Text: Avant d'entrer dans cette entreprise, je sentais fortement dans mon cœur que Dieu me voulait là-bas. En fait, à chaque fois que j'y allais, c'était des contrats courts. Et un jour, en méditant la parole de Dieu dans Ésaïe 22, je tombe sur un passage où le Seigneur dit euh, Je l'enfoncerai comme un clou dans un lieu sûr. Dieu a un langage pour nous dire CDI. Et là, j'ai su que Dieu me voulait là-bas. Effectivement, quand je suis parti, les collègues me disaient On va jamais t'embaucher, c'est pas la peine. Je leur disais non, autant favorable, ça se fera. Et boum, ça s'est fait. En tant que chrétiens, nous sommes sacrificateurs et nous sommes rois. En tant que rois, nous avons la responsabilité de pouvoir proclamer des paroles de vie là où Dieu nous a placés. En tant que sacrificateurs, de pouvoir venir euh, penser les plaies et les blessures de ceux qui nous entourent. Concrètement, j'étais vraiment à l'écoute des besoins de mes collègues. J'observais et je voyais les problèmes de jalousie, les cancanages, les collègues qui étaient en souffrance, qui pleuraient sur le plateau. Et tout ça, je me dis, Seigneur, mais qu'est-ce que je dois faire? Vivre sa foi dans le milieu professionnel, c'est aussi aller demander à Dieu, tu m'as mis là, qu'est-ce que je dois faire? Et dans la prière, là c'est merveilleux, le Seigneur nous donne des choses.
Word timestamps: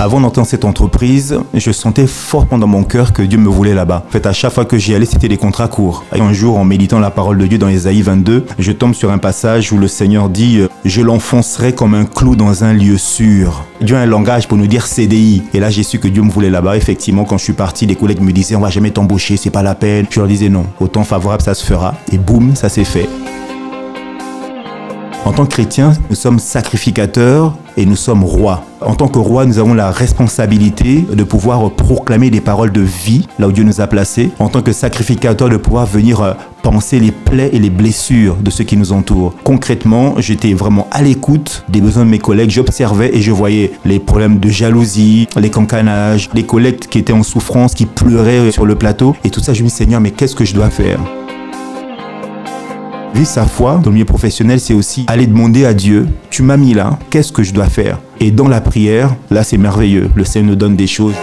Avant 0.00 0.18
d'entrer 0.18 0.40
dans 0.40 0.46
cette 0.46 0.64
entreprise, 0.64 1.38
je 1.52 1.72
sentais 1.72 2.06
fortement 2.06 2.56
dans 2.56 2.66
mon 2.66 2.84
cœur 2.84 3.12
que 3.12 3.20
Dieu 3.20 3.38
me 3.38 3.50
voulait 3.50 3.74
là-bas. 3.74 4.06
En 4.08 4.10
fait, 4.10 4.24
à 4.24 4.32
chaque 4.32 4.54
fois 4.54 4.64
que 4.64 4.78
j'y 4.78 4.94
allais, 4.94 5.04
c'était 5.04 5.28
des 5.28 5.36
contrats 5.36 5.68
courts. 5.68 6.06
Et 6.16 6.20
un 6.22 6.32
jour, 6.32 6.56
en 6.56 6.64
méditant 6.64 7.00
la 7.00 7.10
parole 7.10 7.36
de 7.36 7.46
Dieu 7.46 7.58
dans 7.58 7.68
Ésaïe 7.68 8.00
22, 8.00 8.46
je 8.58 8.72
tombe 8.72 8.94
sur 8.94 9.10
un 9.10 9.18
passage 9.18 9.70
où 9.72 9.76
le 9.76 9.88
Seigneur 9.88 10.30
dit 10.30 10.60
euh, 10.60 10.68
Je 10.86 11.02
l'enfoncerai 11.02 11.74
comme 11.74 11.92
un 11.92 12.06
clou 12.06 12.34
dans 12.34 12.64
un 12.64 12.72
lieu 12.72 12.96
sûr. 12.96 13.66
Dieu 13.82 13.94
a 13.94 14.00
un 14.00 14.06
langage 14.06 14.48
pour 14.48 14.56
nous 14.56 14.66
dire 14.66 14.86
CDI. 14.86 15.42
Et 15.52 15.60
là, 15.60 15.68
j'ai 15.68 15.82
su 15.82 15.98
que 15.98 16.08
Dieu 16.08 16.22
me 16.22 16.30
voulait 16.30 16.48
là-bas. 16.48 16.78
Effectivement, 16.78 17.24
quand 17.24 17.36
je 17.36 17.44
suis 17.44 17.52
parti, 17.52 17.84
les 17.84 17.94
collègues 17.94 18.22
me 18.22 18.32
disaient 18.32 18.56
On 18.56 18.60
va 18.60 18.70
jamais 18.70 18.92
t'embaucher, 18.92 19.36
c'est 19.36 19.50
pas 19.50 19.62
la 19.62 19.74
peine. 19.74 20.06
Je 20.08 20.18
leur 20.18 20.28
disais 20.28 20.48
non, 20.48 20.64
autant 20.80 21.04
favorable, 21.04 21.42
ça 21.42 21.52
se 21.52 21.62
fera. 21.62 21.94
Et 22.10 22.16
boum, 22.16 22.56
ça 22.56 22.70
s'est 22.70 22.84
fait. 22.84 23.06
En 25.26 25.32
tant 25.32 25.44
que 25.44 25.50
chrétiens, 25.50 25.92
nous 26.08 26.16
sommes 26.16 26.38
sacrificateurs 26.38 27.54
et 27.76 27.84
nous 27.84 27.96
sommes 27.96 28.24
rois. 28.24 28.64
En 28.80 28.94
tant 28.94 29.06
que 29.06 29.18
rois, 29.18 29.44
nous 29.44 29.58
avons 29.58 29.74
la 29.74 29.90
responsabilité 29.90 31.04
de 31.12 31.22
pouvoir 31.24 31.70
proclamer 31.70 32.30
des 32.30 32.40
paroles 32.40 32.72
de 32.72 32.80
vie 32.80 33.28
là 33.38 33.46
où 33.46 33.52
Dieu 33.52 33.62
nous 33.62 33.80
a 33.82 33.86
placés. 33.86 34.30
En 34.38 34.48
tant 34.48 34.62
que 34.62 34.72
sacrificateurs, 34.72 35.50
de 35.50 35.58
pouvoir 35.58 35.84
venir 35.84 36.22
euh, 36.22 36.32
penser 36.62 36.98
les 36.98 37.12
plaies 37.12 37.50
et 37.52 37.58
les 37.58 37.68
blessures 37.68 38.36
de 38.36 38.50
ceux 38.50 38.64
qui 38.64 38.78
nous 38.78 38.92
entourent. 38.92 39.34
Concrètement, 39.44 40.14
j'étais 40.18 40.54
vraiment 40.54 40.88
à 40.90 41.02
l'écoute 41.02 41.64
des 41.68 41.82
besoins 41.82 42.06
de 42.06 42.10
mes 42.10 42.18
collègues. 42.18 42.50
J'observais 42.50 43.14
et 43.14 43.20
je 43.20 43.30
voyais 43.30 43.72
les 43.84 43.98
problèmes 43.98 44.38
de 44.38 44.48
jalousie, 44.48 45.28
les 45.36 45.50
cancanages, 45.50 46.30
les 46.32 46.44
collègues 46.44 46.78
qui 46.78 46.98
étaient 46.98 47.12
en 47.12 47.22
souffrance, 47.22 47.74
qui 47.74 47.84
pleuraient 47.84 48.50
sur 48.50 48.64
le 48.64 48.74
plateau. 48.74 49.14
Et 49.24 49.30
tout 49.30 49.40
ça, 49.40 49.52
je 49.52 49.62
me 49.62 49.68
dis, 49.68 49.74
Seigneur, 49.74 50.00
mais 50.00 50.12
qu'est-ce 50.12 50.34
que 50.34 50.46
je 50.46 50.54
dois 50.54 50.70
faire? 50.70 50.98
Vivre 53.14 53.26
sa 53.26 53.44
foi 53.44 53.80
dans 53.82 53.90
le 53.90 53.94
milieu 53.94 54.04
professionnel, 54.04 54.60
c'est 54.60 54.74
aussi 54.74 55.04
aller 55.08 55.26
demander 55.26 55.64
à 55.64 55.74
Dieu, 55.74 56.06
tu 56.30 56.42
m'as 56.42 56.56
mis 56.56 56.74
là, 56.74 56.98
qu'est-ce 57.10 57.32
que 57.32 57.42
je 57.42 57.52
dois 57.52 57.66
faire? 57.66 57.98
Et 58.20 58.30
dans 58.30 58.48
la 58.48 58.60
prière, 58.60 59.14
là 59.30 59.42
c'est 59.42 59.58
merveilleux, 59.58 60.08
le 60.14 60.24
Seigneur 60.24 60.50
nous 60.50 60.56
donne 60.56 60.76
des 60.76 60.86
choses. 60.86 61.14